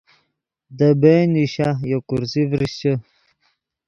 [0.77, 2.93] دے بنچ نیشا یو کرسی ڤریشچے